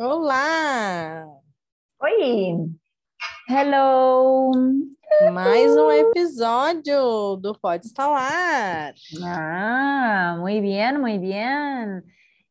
[0.00, 1.26] Olá!
[2.00, 2.70] Oi!
[3.48, 4.52] Hello!
[5.32, 8.94] Mais um episódio do Pode Estalar.
[9.24, 12.02] Ah, muito bem, muito bem.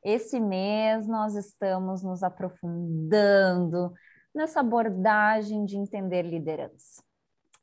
[0.03, 3.93] Esse mês nós estamos nos aprofundando
[4.35, 7.01] nessa abordagem de entender liderança.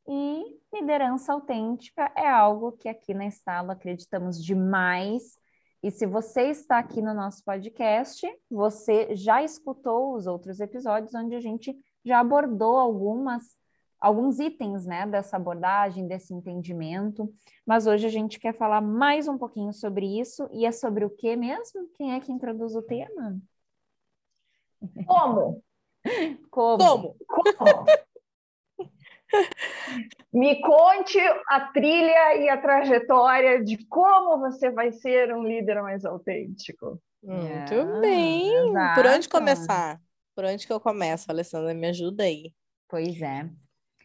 [0.08, 5.36] E liderança autêntica é algo que aqui na Estalo acreditamos demais
[5.84, 11.34] e se você está aqui no nosso podcast, você já escutou os outros episódios onde
[11.34, 13.54] a gente já abordou algumas
[14.00, 17.30] alguns itens, né, dessa abordagem, desse entendimento,
[17.66, 21.10] mas hoje a gente quer falar mais um pouquinho sobre isso e é sobre o
[21.10, 21.88] que mesmo?
[21.94, 23.38] Quem é que introduz o tema?
[25.06, 25.62] Como?
[26.50, 26.78] Como?
[26.78, 27.16] Como?
[27.26, 27.84] Como?
[30.32, 31.18] Me conte
[31.48, 37.00] a trilha e a trajetória de como você vai ser um líder mais autêntico.
[37.22, 38.68] Muito é, bem.
[38.68, 39.00] Exato.
[39.00, 40.00] Por onde começar?
[40.34, 41.72] Por onde que eu começo, Alessandra?
[41.72, 42.52] Me ajuda aí.
[42.88, 43.48] Pois é.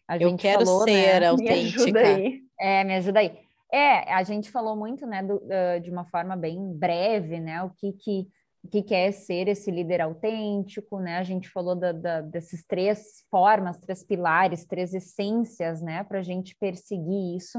[0.08, 1.26] A eu quero falou, ser né?
[1.26, 1.54] autêntica.
[1.54, 2.40] Me ajuda aí.
[2.58, 3.38] É, me ajuda aí.
[3.72, 7.70] É, a gente falou muito, né, do, uh, de uma forma bem breve, né, o
[7.70, 8.28] que que
[8.62, 11.18] o que quer é ser esse líder autêntico, né?
[11.18, 16.04] A gente falou da, da, desses três formas, três pilares, três essências, né?
[16.04, 17.58] Para a gente perseguir isso.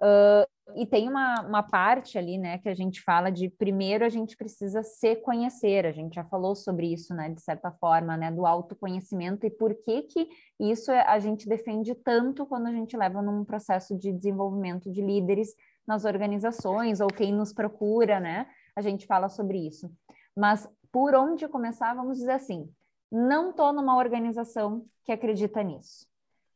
[0.00, 4.08] Uh, e tem uma, uma parte ali, né, que a gente fala de primeiro a
[4.08, 8.30] gente precisa se conhecer, a gente já falou sobre isso, né, de certa forma, né,
[8.30, 10.28] do autoconhecimento e por que que
[10.60, 15.00] isso é, a gente defende tanto quando a gente leva num processo de desenvolvimento de
[15.00, 15.54] líderes
[15.86, 19.90] nas organizações ou quem nos procura, né, a gente fala sobre isso.
[20.38, 22.72] Mas por onde começar, vamos dizer assim,
[23.10, 26.06] não estou numa organização que acredita nisso.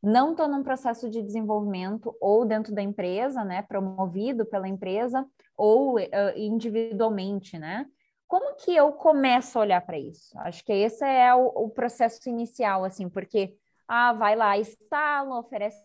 [0.00, 5.26] Não estou num processo de desenvolvimento ou dentro da empresa, né, promovido pela empresa
[5.56, 7.86] ou uh, individualmente, né?
[8.28, 10.38] Como que eu começo a olhar para isso?
[10.38, 13.54] Acho que esse é o, o, processo inicial, assim, porque
[13.86, 15.84] ah, vai lá, instala, oferece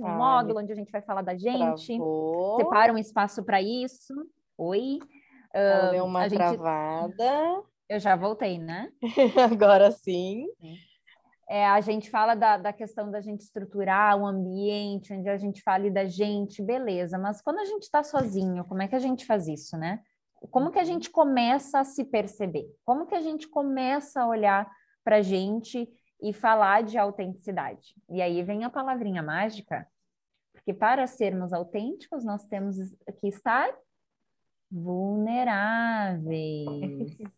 [0.00, 2.56] um ah, módulo onde a gente vai falar da gente, travou.
[2.56, 4.14] separa um espaço para isso.
[4.56, 5.00] Oi.
[5.54, 6.38] Ela deu uma gente...
[6.38, 7.62] travada.
[7.88, 8.90] Eu já voltei, né?
[9.52, 10.46] Agora sim.
[11.48, 15.62] É, a gente fala da, da questão da gente estruturar um ambiente onde a gente
[15.62, 19.26] fale da gente, beleza, mas quando a gente está sozinho, como é que a gente
[19.26, 20.00] faz isso, né?
[20.50, 22.66] Como que a gente começa a se perceber?
[22.84, 24.68] Como que a gente começa a olhar
[25.04, 25.88] para a gente
[26.20, 27.94] e falar de autenticidade?
[28.10, 29.86] E aí vem a palavrinha mágica,
[30.52, 32.76] porque para sermos autênticos, nós temos
[33.20, 33.70] que estar
[34.76, 36.26] Vulneráveis,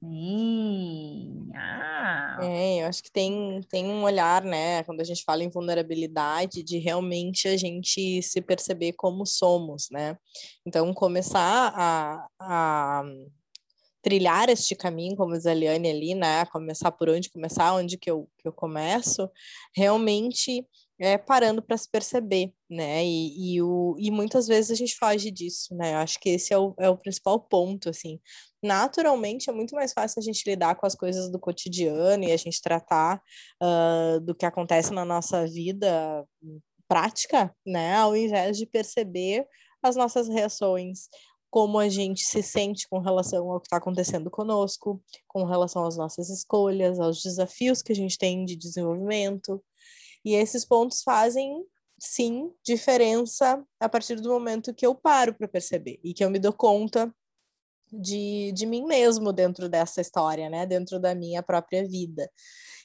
[0.00, 1.50] sim.
[1.54, 2.38] Ah.
[2.40, 6.62] É, eu acho que tem, tem um olhar, né, quando a gente fala em vulnerabilidade,
[6.62, 10.16] de realmente a gente se perceber como somos, né?
[10.64, 13.02] Então, começar a, a
[14.00, 16.46] trilhar este caminho, como diz a Liane ali, né?
[16.46, 19.28] Começar por onde começar, onde que eu, que eu começo,
[19.76, 20.66] realmente
[20.98, 23.04] é, parando para se perceber, né?
[23.04, 25.94] E, e, o, e muitas vezes a gente foge disso, né?
[25.94, 28.18] Eu acho que esse é o, é o principal ponto, assim.
[28.62, 32.36] Naturalmente é muito mais fácil a gente lidar com as coisas do cotidiano e a
[32.36, 33.20] gente tratar
[33.62, 36.26] uh, do que acontece na nossa vida
[36.88, 37.94] prática, né?
[37.96, 39.46] Ao invés de perceber
[39.82, 41.08] as nossas reações,
[41.50, 45.96] como a gente se sente com relação ao que está acontecendo conosco, com relação às
[45.96, 49.62] nossas escolhas, aos desafios que a gente tem de desenvolvimento.
[50.26, 51.64] E esses pontos fazem,
[52.00, 56.40] sim, diferença a partir do momento que eu paro para perceber e que eu me
[56.40, 57.14] dou conta
[57.92, 60.66] de, de mim mesmo dentro dessa história, né?
[60.66, 62.28] Dentro da minha própria vida.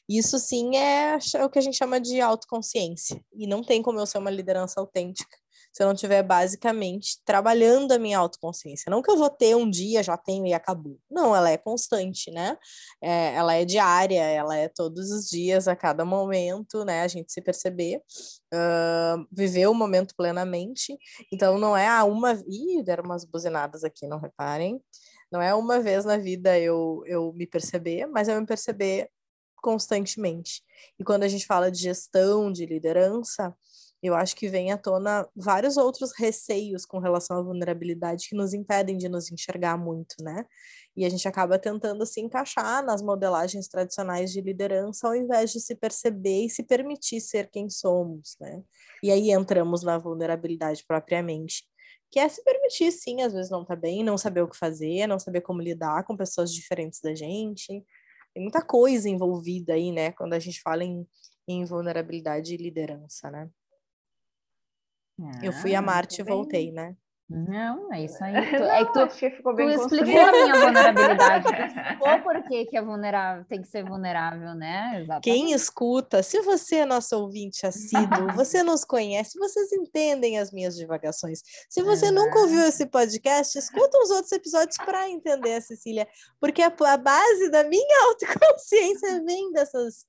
[0.08, 3.20] Isso sim é, o que a gente chama de autoconsciência.
[3.34, 5.41] E não tem como eu ser uma liderança autêntica
[5.72, 8.90] se eu não estiver basicamente trabalhando a minha autoconsciência.
[8.90, 11.00] Não que eu vou ter um dia, já tenho e acabou.
[11.10, 12.58] Não, ela é constante, né?
[13.02, 17.02] É, ela é diária, ela é todos os dias, a cada momento, né?
[17.02, 18.02] A gente se perceber,
[18.54, 20.98] uh, viver o momento plenamente.
[21.32, 22.34] Então, não é a uma.
[22.48, 24.82] Ih, deram umas buzinadas aqui, não reparem.
[25.32, 29.10] Não é uma vez na vida eu, eu me perceber, mas eu me perceber
[29.62, 30.62] constantemente.
[31.00, 33.56] E quando a gente fala de gestão, de liderança,
[34.02, 38.52] eu acho que vem à tona vários outros receios com relação à vulnerabilidade que nos
[38.52, 40.46] impedem de nos enxergar muito, né?
[40.96, 45.60] E a gente acaba tentando se encaixar nas modelagens tradicionais de liderança ao invés de
[45.60, 48.64] se perceber e se permitir ser quem somos, né?
[49.04, 51.64] E aí entramos na vulnerabilidade propriamente,
[52.10, 55.06] que é se permitir, sim, às vezes não tá bem, não saber o que fazer,
[55.06, 57.68] não saber como lidar com pessoas diferentes da gente.
[58.34, 61.08] Tem muita coisa envolvida aí, né, quando a gente fala em,
[61.48, 63.50] em vulnerabilidade e liderança, né?
[65.24, 66.96] Ah, eu fui a ah, Marte e voltei, né?
[67.32, 68.34] Não, é isso aí.
[68.34, 71.48] Tu, não, é que tu, que ficou bem tu explicou a minha vulnerabilidade.
[71.66, 75.02] explicou por que, que é vulnerável, tem que ser vulnerável, né?
[75.02, 75.24] Exatamente.
[75.24, 80.76] Quem escuta, se você é nosso ouvinte assíduo, você nos conhece, vocês entendem as minhas
[80.76, 81.42] divagações.
[81.70, 82.16] Se você uhum.
[82.16, 86.08] nunca ouviu esse podcast, escuta os outros episódios para entender, Cecília,
[86.40, 90.06] porque a, a base da minha autoconsciência vem dessas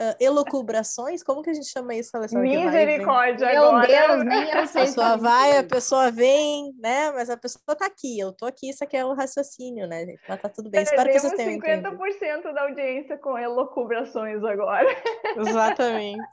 [0.00, 2.48] uh, elucubrações, como que a gente chama isso, Alessandra?
[2.48, 3.86] Misericórdia, Meu agora.
[3.86, 4.82] Deus, nem eu sei.
[4.82, 7.12] A pessoa vai, a pessoa vem, né?
[7.12, 10.20] Mas a pessoa tá aqui, eu tô aqui, isso aqui é o raciocínio, né, gente?
[10.28, 12.54] Mas tá tudo bem, espero que vocês tenham 50% entendido.
[12.54, 14.88] da audiência com elucubrações agora.
[15.36, 16.24] Exatamente.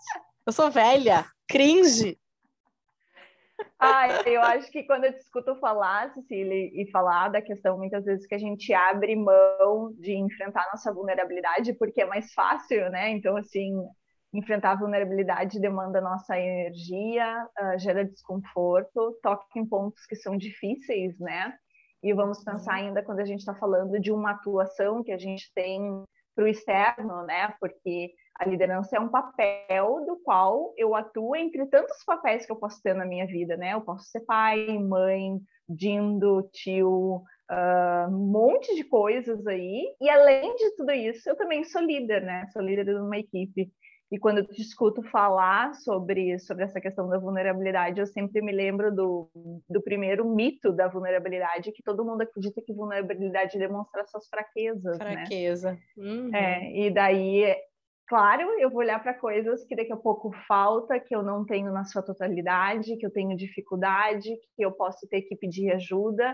[0.46, 2.18] Eu sou velha, cringe.
[3.80, 8.06] Ah, eu acho que quando eu te escuto falar, Cecília, e falar da questão muitas
[8.06, 13.10] vezes que a gente abre mão de enfrentar nossa vulnerabilidade porque é mais fácil, né?
[13.12, 13.72] Então, assim,
[14.34, 21.18] enfrentar a vulnerabilidade demanda nossa energia, uh, gera desconforto, toca em pontos que são difíceis,
[21.20, 21.54] né?
[22.02, 25.52] E vamos pensar ainda quando a gente está falando de uma atuação que a gente
[25.54, 26.04] tem
[26.38, 27.52] para o externo, né?
[27.60, 32.56] Porque a liderança é um papel do qual eu atuo entre tantos papéis que eu
[32.56, 33.74] posso ter na minha vida, né?
[33.74, 39.96] Eu posso ser pai, mãe, dindo, tio, uh, um monte de coisas aí.
[40.00, 42.46] E além de tudo isso, eu também sou líder, né?
[42.54, 43.72] Sou líder de uma equipe.
[44.12, 48.54] E quando eu te escuto falar sobre, sobre essa questão da vulnerabilidade, eu sempre me
[48.54, 49.30] lembro do,
[49.70, 55.12] do primeiro mito da vulnerabilidade, que todo mundo acredita que vulnerabilidade demonstra suas fraquezas, né?
[55.12, 55.74] Fraqueza.
[55.74, 55.80] Né?
[55.98, 56.36] Uhum.
[56.36, 57.54] É, e daí
[58.08, 61.74] Claro, eu vou olhar para coisas que daqui a pouco falta, que eu não tenho
[61.74, 66.34] na sua totalidade, que eu tenho dificuldade, que eu posso ter que pedir ajuda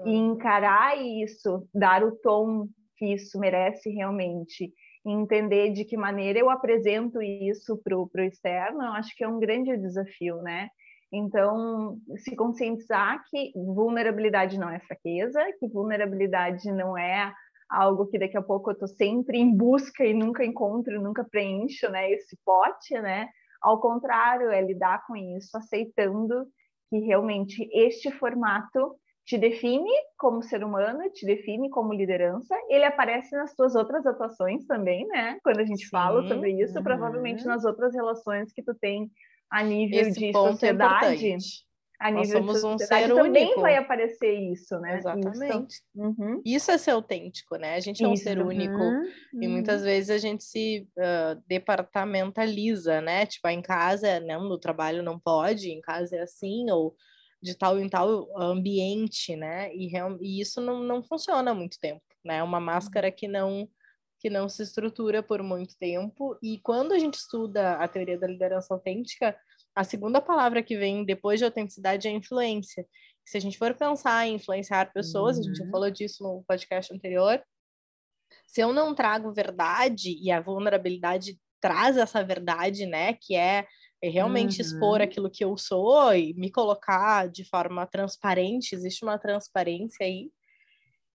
[0.00, 0.32] e uhum.
[0.34, 2.68] encarar isso, dar o tom
[2.98, 4.70] que isso merece realmente,
[5.04, 9.38] entender de que maneira eu apresento isso para o externo, eu acho que é um
[9.38, 10.68] grande desafio, né?
[11.12, 17.32] Então, se conscientizar que vulnerabilidade não é fraqueza, que vulnerabilidade não é
[17.70, 21.88] algo que daqui a pouco eu estou sempre em busca e nunca encontro, nunca preencho,
[21.90, 23.28] né, esse pote, né?
[23.62, 26.46] Ao contrário, é lidar com isso, aceitando
[26.90, 32.54] que realmente este formato te define como ser humano, te define como liderança.
[32.68, 35.38] Ele aparece nas tuas outras atuações também, né?
[35.42, 36.84] Quando a gente Sim, fala sobre isso, uhum.
[36.84, 39.10] provavelmente nas outras relações que tu tem
[39.50, 41.32] a nível Esse de é sociedade.
[41.32, 41.38] É
[42.00, 43.60] a Nós somos um ser também único.
[43.60, 44.98] vai aparecer isso, né?
[44.98, 45.74] Exatamente.
[45.74, 45.82] Isso.
[45.94, 46.42] Uhum.
[46.44, 47.76] isso é ser autêntico, né?
[47.76, 49.04] A gente é um ser único uhum.
[49.40, 53.24] e muitas vezes a gente se uh, departamentaliza, né?
[53.24, 54.48] Tipo, em casa, não, né?
[54.48, 56.94] no trabalho não pode, em casa é assim, ou
[57.44, 59.70] de tal em tal ambiente, né?
[59.74, 59.92] E,
[60.22, 62.38] e isso não, não funciona há muito tempo, né?
[62.38, 63.68] É uma máscara que não
[64.18, 68.26] que não se estrutura por muito tempo e quando a gente estuda a teoria da
[68.26, 69.38] liderança autêntica,
[69.76, 72.86] a segunda palavra que vem depois de autenticidade é influência.
[73.22, 75.42] Se a gente for pensar em influenciar pessoas, uhum.
[75.42, 75.70] a gente já uhum.
[75.70, 77.44] falou disso no podcast anterior,
[78.46, 83.66] se eu não trago verdade e a vulnerabilidade traz essa verdade, né, que é
[84.08, 84.66] realmente uhum.
[84.66, 90.30] expor aquilo que eu sou e me colocar de forma transparente, existe uma transparência aí,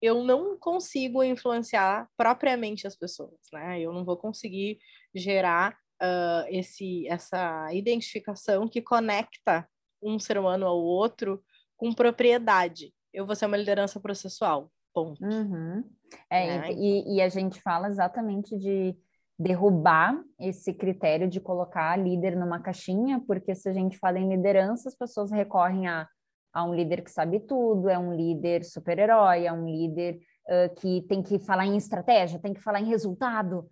[0.02, 3.80] eu não consigo influenciar propriamente as pessoas, né?
[3.82, 4.78] Eu não vou conseguir
[5.14, 9.68] gerar uh, esse, essa identificação que conecta
[10.02, 11.44] um ser humano ao outro
[11.76, 12.94] com propriedade.
[13.12, 15.24] Eu vou ser uma liderança processual, ponto.
[15.24, 15.84] Uhum.
[16.30, 16.72] É, né?
[16.74, 18.96] e, e a gente fala exatamente de
[19.38, 24.90] derrubar esse critério de colocar líder numa caixinha, porque se a gente fala em liderança,
[24.90, 26.08] as pessoas recorrem a,
[26.52, 31.04] a um líder que sabe tudo, é um líder super-herói, é um líder uh, que
[31.04, 33.70] tem que falar em estratégia, tem que falar em resultado,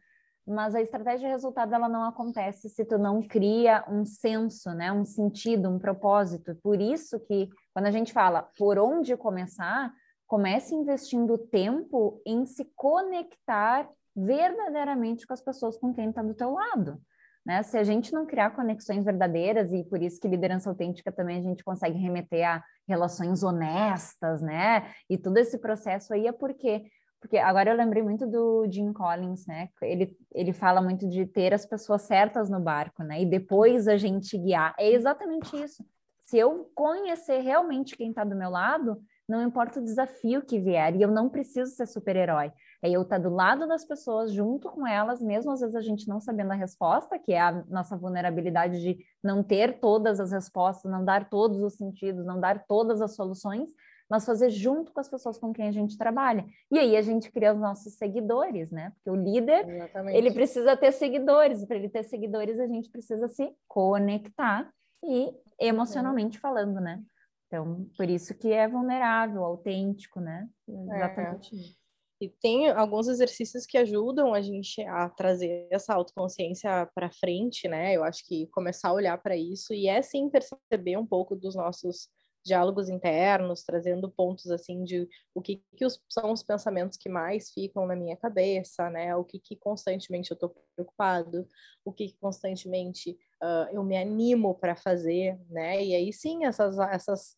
[0.48, 4.92] mas a estratégia de resultado ela não acontece se tu não cria um senso, né,
[4.92, 6.56] um sentido, um propósito.
[6.62, 9.92] Por isso que quando a gente fala por onde começar,
[10.28, 16.52] comece investindo tempo em se conectar verdadeiramente com as pessoas com quem está do teu
[16.52, 17.02] lado.
[17.46, 17.62] Né?
[17.62, 21.42] Se a gente não criar conexões verdadeiras, e por isso que liderança autêntica também a
[21.42, 24.92] gente consegue remeter a relações honestas, né?
[25.10, 26.86] E todo esse processo aí é porque
[27.20, 29.70] porque agora eu lembrei muito do Jim Collins, né?
[29.82, 33.20] Ele, ele fala muito de ter as pessoas certas no barco, né?
[33.20, 34.76] E depois a gente guiar.
[34.78, 35.84] É exatamente isso.
[36.24, 40.96] Se eu conhecer realmente quem está do meu lado, não importa o desafio que vier,
[40.96, 42.52] e eu não preciso ser super-herói.
[42.82, 46.08] É eu estar do lado das pessoas, junto com elas, mesmo às vezes a gente
[46.08, 50.92] não sabendo a resposta, que é a nossa vulnerabilidade de não ter todas as respostas,
[50.92, 53.70] não dar todos os sentidos, não dar todas as soluções,
[54.10, 56.46] mas fazer junto com as pessoas com quem a gente trabalha.
[56.72, 58.92] E aí a gente cria os nossos seguidores, né?
[58.96, 60.18] Porque o líder, Exatamente.
[60.18, 64.72] ele precisa ter seguidores, para ele ter seguidores a gente precisa se conectar
[65.04, 66.40] e emocionalmente é.
[66.40, 67.02] falando, né?
[67.48, 70.48] Então, por isso que é vulnerável, autêntico, né?
[70.68, 71.56] Exatamente.
[71.56, 71.85] É.
[72.26, 77.96] E tem alguns exercícios que ajudam a gente a trazer essa autoconsciência para frente, né?
[77.96, 81.54] Eu acho que começar a olhar para isso e é sim perceber um pouco dos
[81.54, 82.10] nossos
[82.44, 87.52] diálogos internos, trazendo pontos assim de o que, que os, são os pensamentos que mais
[87.52, 89.16] ficam na minha cabeça, né?
[89.16, 91.48] O que, que constantemente eu estou preocupado,
[91.84, 93.12] o que, que constantemente
[93.44, 95.84] uh, eu me animo para fazer, né?
[95.84, 97.36] E aí sim, essas, essas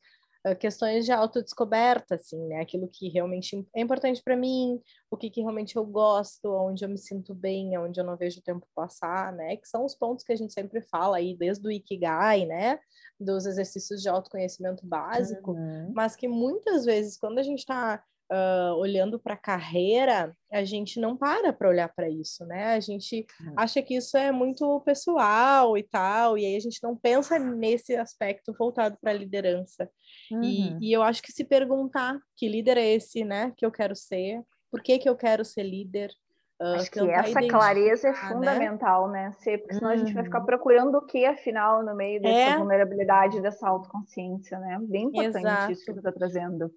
[0.56, 2.62] questões de autodescoberta, assim, né?
[2.62, 6.90] Aquilo que realmente é importante para mim, o que, que realmente eu gosto, onde eu
[6.90, 9.56] me sinto bem, onde eu não vejo o tempo passar, né?
[9.58, 12.80] Que são os pontos que a gente sempre fala aí, desde o Ikigai, né?
[13.20, 15.92] Dos exercícios de autoconhecimento básico, uhum.
[15.94, 21.00] mas que muitas vezes, quando a gente está uh, olhando para a carreira, a gente
[21.00, 22.74] não para para olhar para isso, né?
[22.74, 23.54] A gente uhum.
[23.56, 27.96] acha que isso é muito pessoal e tal, e aí a gente não pensa nesse
[27.96, 29.90] aspecto voltado para a liderança.
[30.32, 30.44] Uhum.
[30.44, 33.96] E, e eu acho que se perguntar que líder é esse, né, que eu quero
[33.96, 36.12] ser, por que, que eu quero ser líder,
[36.60, 38.18] Uh, Acho que essa clareza é né?
[38.18, 39.26] fundamental, né?
[39.26, 39.32] né?
[39.34, 39.94] Ser, porque senão uhum.
[39.94, 40.46] a gente vai ficar uhum.
[40.48, 42.58] procurando o que, afinal, no meio dessa é.
[42.58, 44.80] vulnerabilidade, dessa autoconsciência, né?
[44.82, 45.72] Bem importante Exato.
[45.72, 46.74] isso que você está trazendo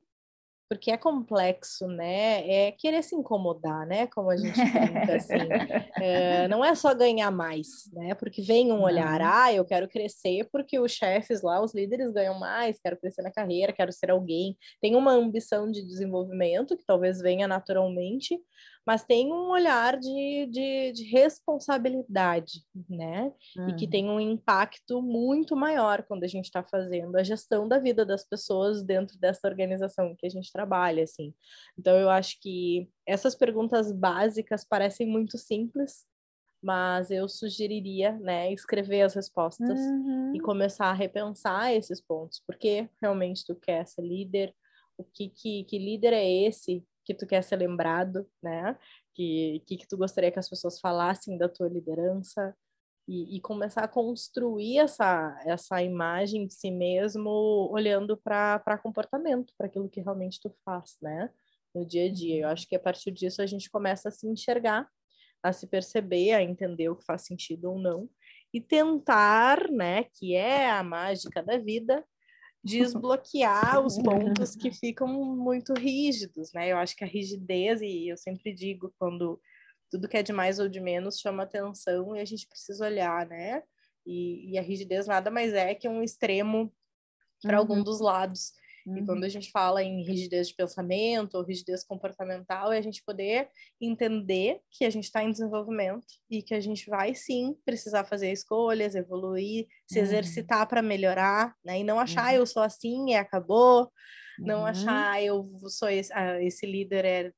[0.70, 2.48] porque é complexo, né?
[2.48, 4.06] É querer se incomodar, né?
[4.06, 5.34] Como a gente brinca, assim.
[6.00, 8.14] É, não é só ganhar mais, né?
[8.14, 12.38] Porque vem um olhar, ah, eu quero crescer porque os chefes lá, os líderes ganham
[12.38, 14.56] mais, quero crescer na carreira, quero ser alguém.
[14.80, 18.38] Tem uma ambição de desenvolvimento que talvez venha naturalmente,
[18.86, 23.32] mas tem um olhar de, de, de responsabilidade, né?
[23.56, 23.68] Uhum.
[23.68, 27.78] E que tem um impacto muito maior quando a gente está fazendo a gestão da
[27.78, 31.34] vida das pessoas dentro dessa organização que a gente trabalha, assim.
[31.78, 36.04] Então, eu acho que essas perguntas básicas parecem muito simples,
[36.62, 40.34] mas eu sugeriria, né, escrever as respostas uhum.
[40.34, 44.54] e começar a repensar esses pontos, porque realmente tu quer ser líder,
[44.98, 48.78] o que, que, que líder é esse que tu quer ser lembrado, né?
[49.14, 52.56] Que, que, que tu gostaria que as pessoas falassem da tua liderança
[53.08, 59.66] e, e começar a construir essa, essa imagem de si mesmo olhando para comportamento, para
[59.66, 61.30] aquilo que realmente tu faz, né?
[61.74, 62.42] No dia a dia.
[62.42, 64.88] Eu acho que a partir disso a gente começa a se enxergar,
[65.42, 68.08] a se perceber, a entender o que faz sentido ou não
[68.52, 72.04] e tentar, né, que é a mágica da vida,
[72.62, 76.70] desbloquear os pontos que ficam muito rígidos, né?
[76.72, 79.40] Eu acho que a rigidez, e eu sempre digo, quando
[79.90, 83.26] tudo que é de mais ou de menos chama atenção e a gente precisa olhar,
[83.26, 83.62] né?
[84.06, 86.72] E, e a rigidez nada mais é que um extremo
[87.42, 87.60] para uhum.
[87.60, 88.52] algum dos lados.
[88.90, 88.98] Uhum.
[88.98, 93.02] E quando a gente fala em rigidez de pensamento ou rigidez comportamental, é a gente
[93.04, 93.48] poder
[93.80, 98.32] entender que a gente está em desenvolvimento e que a gente vai sim precisar fazer
[98.32, 100.04] escolhas, evoluir, se uhum.
[100.04, 101.80] exercitar para melhorar, né?
[101.80, 102.40] E não achar uhum.
[102.40, 103.90] eu sou assim e acabou,
[104.38, 105.24] não achar uhum.
[105.24, 107.32] eu sou esse, ah, esse líder é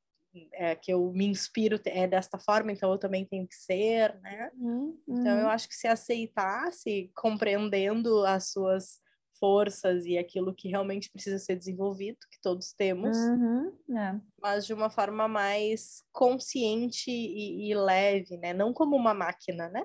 [0.55, 4.51] é, que eu me inspiro é desta forma, então eu também tenho que ser, né?
[4.57, 5.51] Uhum, então eu uhum.
[5.51, 9.02] acho que se aceitasse, compreendendo as suas
[9.43, 14.21] forças e aquilo que realmente precisa ser desenvolvido, que todos temos, uhum, é.
[14.41, 18.53] mas de uma forma mais consciente e, e, leve, né?
[18.55, 19.85] Não como uma máquina, né?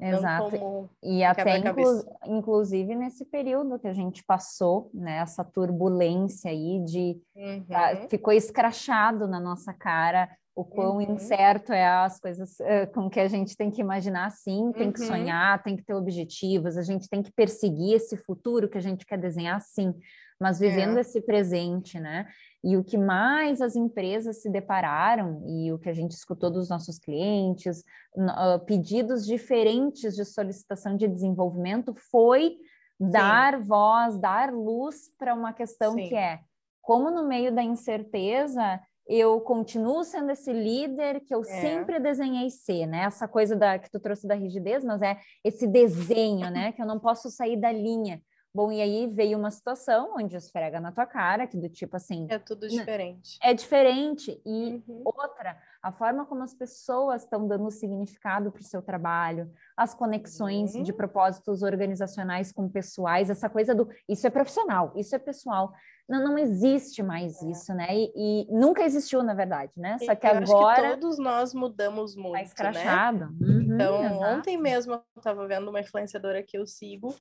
[0.00, 0.90] Exato.
[1.00, 7.20] E até inclu inclusive nesse período que a gente passou, né, essa turbulência aí de
[7.36, 8.08] uhum.
[8.08, 11.02] ficou escrachado na nossa cara o quão uhum.
[11.02, 14.92] incerto é as coisas uh, com que a gente tem que imaginar sim, tem uhum.
[14.92, 18.80] que sonhar, tem que ter objetivos, a gente tem que perseguir esse futuro que a
[18.80, 19.94] gente quer desenhar sim,
[20.40, 21.02] mas vivendo é.
[21.02, 22.26] esse presente, né?
[22.64, 26.70] E o que mais as empresas se depararam, e o que a gente escutou dos
[26.70, 27.84] nossos clientes,
[28.16, 32.56] uh, pedidos diferentes de solicitação de desenvolvimento, foi
[32.98, 33.62] dar sim.
[33.62, 36.08] voz, dar luz para uma questão sim.
[36.08, 36.40] que é
[36.80, 41.44] como no meio da incerteza eu continuo sendo esse líder que eu é.
[41.44, 43.04] sempre desenhei ser, né?
[43.04, 46.72] Essa coisa da que tu trouxe da rigidez, mas é esse desenho, né?
[46.72, 48.20] Que eu não posso sair da linha.
[48.56, 52.26] Bom, e aí veio uma situação onde esfrega na tua cara, que do tipo assim.
[52.30, 53.38] É tudo diferente.
[53.42, 54.40] É diferente.
[54.46, 55.02] E uhum.
[55.04, 60.74] outra, a forma como as pessoas estão dando significado para o seu trabalho, as conexões
[60.74, 60.82] uhum.
[60.82, 65.72] de propósitos organizacionais com pessoais, essa coisa do isso é profissional, isso é pessoal.
[66.08, 67.50] Não, não existe mais é.
[67.50, 67.86] isso, né?
[67.90, 69.96] E, e, nunca existiu, na verdade, né?
[69.98, 70.82] Só que agora.
[70.82, 72.32] Que todos nós mudamos muito.
[72.32, 73.26] Mais crachado.
[73.26, 73.48] Né?
[73.48, 74.24] Uhum, então, exato.
[74.24, 77.14] ontem mesmo eu estava vendo uma influenciadora que eu sigo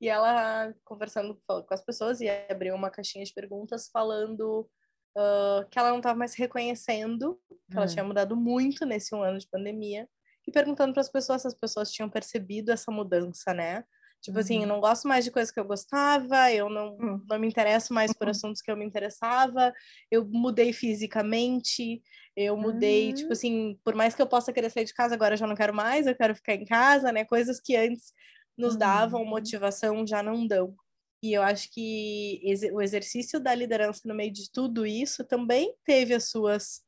[0.00, 4.68] e ela, conversando com as pessoas, e abriu uma caixinha de perguntas falando
[5.16, 7.38] uh, que ela não estava mais reconhecendo,
[7.70, 7.88] que ela hum.
[7.88, 10.08] tinha mudado muito nesse um ano de pandemia,
[10.46, 13.84] e perguntando para as pessoas se as pessoas tinham percebido essa mudança, né?
[14.20, 14.66] Tipo assim, eu uhum.
[14.66, 17.24] não gosto mais de coisas que eu gostava, eu não, hum.
[17.28, 18.32] não me interesso mais por uhum.
[18.32, 19.72] assuntos que eu me interessava,
[20.10, 22.02] eu mudei fisicamente,
[22.36, 25.38] eu mudei, tipo assim, por mais que eu possa querer sair de casa, agora eu
[25.38, 27.24] já não quero mais, eu quero ficar em casa, né?
[27.24, 28.12] Coisas que antes
[28.56, 29.28] nos davam uhum.
[29.28, 30.74] motivação já não dão.
[31.22, 32.40] E eu acho que
[32.72, 36.82] o exercício da liderança no meio de tudo isso também teve as suas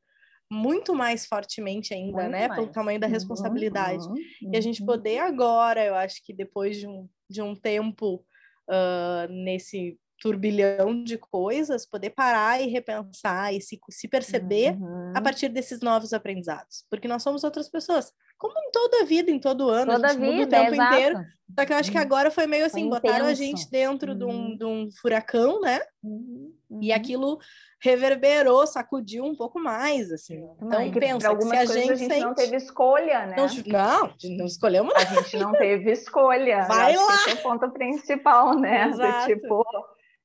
[0.49, 2.47] muito mais fortemente ainda, muito né?
[2.49, 2.59] Mais.
[2.59, 4.03] Pelo tamanho da responsabilidade.
[4.03, 4.51] Uhum, uhum.
[4.53, 8.25] E a gente poder agora, eu acho que depois de um, de um tempo
[8.69, 15.13] uh, nesse turbilhão de coisas, poder parar e repensar e se, se perceber uhum.
[15.15, 16.85] a partir desses novos aprendizados.
[16.89, 18.13] Porque nós somos outras pessoas.
[18.41, 20.81] Como em toda a vida, em todo ano, toda a gente vida, muda o tempo
[20.81, 21.19] é, inteiro.
[21.53, 22.03] Só que eu acho que uhum.
[22.03, 24.17] agora foi meio assim, foi botaram a gente dentro uhum.
[24.17, 24.57] de, um, uhum.
[24.57, 25.79] de um furacão, né?
[26.03, 26.51] Uhum.
[26.81, 27.37] E aquilo
[27.79, 30.43] reverberou, sacudiu um pouco mais, assim.
[30.59, 32.25] Então, então pensa que se a gente, a gente sente...
[32.25, 33.35] não teve escolha, né?
[33.37, 36.65] Não, não, não escolhemos A gente não teve escolha.
[36.67, 37.13] Vai lá!
[37.13, 38.87] Esse é o ponto principal, né?
[38.87, 39.27] Exato.
[39.27, 39.65] Do, tipo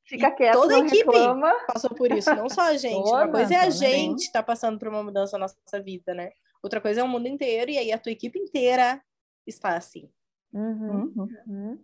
[0.07, 1.53] fica quieto, Toda a equipe reclama.
[1.67, 3.03] passou por isso, não só a gente.
[3.03, 6.15] Toda, uma coisa é a gente estar tá passando por uma mudança na nossa vida,
[6.15, 6.31] né?
[6.63, 9.01] Outra coisa é o mundo inteiro, e aí a tua equipe inteira
[9.47, 10.11] está assim.
[10.53, 11.29] Uhum, uhum.
[11.47, 11.79] uhum.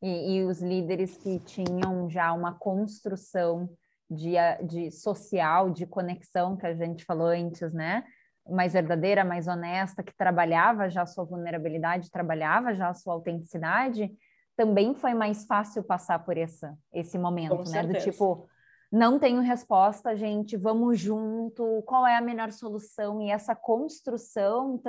[0.00, 3.68] E, e, os líderes que tinham já uma construção
[4.08, 4.34] de,
[4.64, 8.04] de social, de conexão, que a gente falou antes, né?
[8.48, 14.10] Mais verdadeira, mais honesta, que trabalhava já a sua vulnerabilidade, trabalhava já a sua autenticidade,
[14.56, 17.66] também foi mais fácil passar por essa, esse momento, Com né?
[17.66, 18.04] Certeza.
[18.06, 18.48] Do tipo,
[18.90, 23.20] não tenho resposta, gente, vamos junto, qual é a melhor solução?
[23.20, 24.80] E essa construção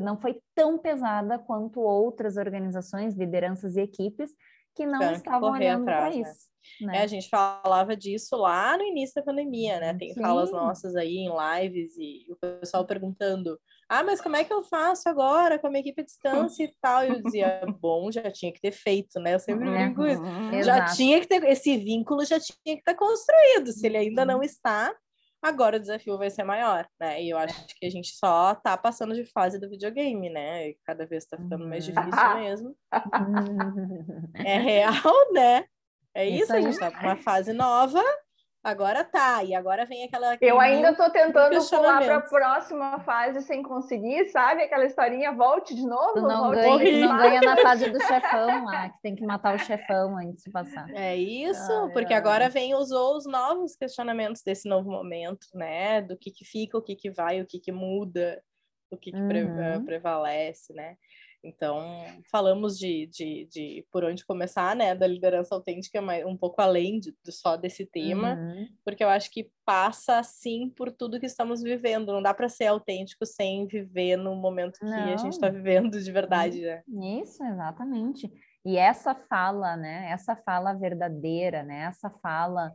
[0.00, 4.30] não foi tão pesada quanto outras organizações, lideranças e equipes
[4.76, 6.16] que não estavam olhando para né?
[6.16, 6.46] isso.
[6.80, 6.98] Né?
[6.98, 9.94] É, a gente falava disso lá no início da pandemia, né?
[9.94, 10.20] Tem Sim.
[10.20, 14.64] falas nossas aí em lives e o pessoal perguntando: ah, mas como é que eu
[14.64, 17.04] faço agora com a minha equipe à distância e tal?
[17.04, 19.34] E eu dizia: bom, já tinha que ter feito, né?
[19.34, 20.22] Eu sempre uhum, digo isso.
[20.24, 20.96] Já exato.
[20.96, 23.72] tinha que ter, esse vínculo já tinha que estar construído.
[23.72, 24.92] Se ele ainda não está,
[25.40, 27.22] agora o desafio vai ser maior, né?
[27.22, 30.70] E eu acho que a gente só tá passando de fase do videogame, né?
[30.70, 32.76] E cada vez tá ficando mais difícil mesmo.
[34.44, 35.64] é real, né?
[36.12, 38.02] É isso, isso a gente tá numa fase nova,
[38.66, 40.36] agora tá, e agora vem aquela.
[40.40, 44.62] Eu ainda tô tentando pular para a próxima fase sem conseguir, sabe?
[44.62, 46.14] Aquela historinha, volte de novo.
[46.14, 49.58] Tu não, ganha, não ganha na fase do chefão lá, que tem que matar o
[49.58, 50.90] chefão antes de passar.
[50.90, 52.18] É isso, ai, porque ai.
[52.18, 56.02] agora vem os, os novos questionamentos desse novo momento, né?
[56.02, 58.42] Do que, que fica, o que, que vai, o que, que muda,
[58.90, 59.84] o que, que uhum.
[59.84, 60.96] prevalece, né?
[61.44, 61.80] Então,
[62.30, 66.98] falamos de, de, de, por onde começar, né, da liderança autêntica, mas um pouco além
[66.98, 68.66] de, de só desse tema, uhum.
[68.84, 72.12] porque eu acho que passa, sim, por tudo que estamos vivendo.
[72.12, 75.14] Não dá para ser autêntico sem viver no momento que Não.
[75.14, 76.82] a gente está vivendo de verdade, né?
[77.20, 78.30] Isso, exatamente.
[78.64, 82.72] E essa fala, né, essa fala verdadeira, né, essa fala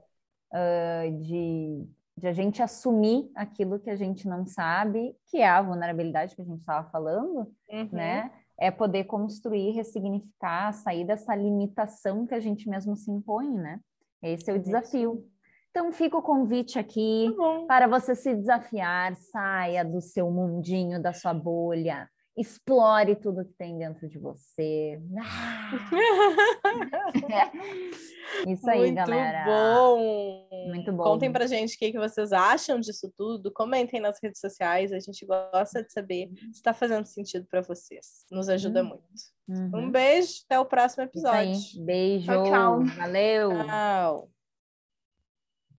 [0.53, 5.61] uh, de, de a gente assumir aquilo que a gente não sabe, que é a
[5.61, 7.89] vulnerabilidade que a gente estava falando, uhum.
[7.91, 8.31] né?
[8.61, 13.79] É poder construir, ressignificar, sair dessa limitação que a gente mesmo se impõe, né?
[14.21, 15.27] Esse é o desafio.
[15.71, 21.11] Então fica o convite aqui tá para você se desafiar, saia do seu mundinho, da
[21.11, 22.07] sua bolha,
[22.41, 24.99] explore tudo que tem dentro de você.
[25.17, 25.71] Ah!
[28.47, 29.45] Isso aí, Muito galera.
[29.45, 30.47] Bom.
[30.67, 31.03] Muito bom.
[31.03, 33.51] Contem pra gente o que, que vocês acham disso tudo.
[33.51, 34.91] Comentem nas redes sociais.
[34.91, 38.25] A gente gosta de saber se está fazendo sentido para vocês.
[38.31, 38.89] Nos ajuda uhum.
[38.89, 39.03] muito.
[39.47, 39.85] Uhum.
[39.85, 41.59] Um beijo, até o próximo episódio.
[41.83, 42.25] Beijo.
[42.25, 42.85] Tchau, tchau.
[42.97, 43.49] Valeu.
[43.65, 44.30] Tchau.